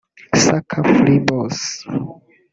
[0.43, 1.57] sucker free boss